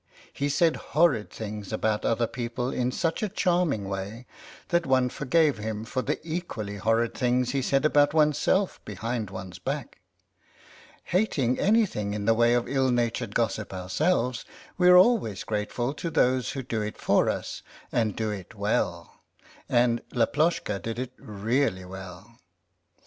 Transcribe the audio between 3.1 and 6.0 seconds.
a charming way that one forgave him